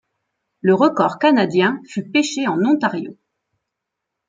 [0.61, 3.17] Le record canadien fut pêché en Ontario.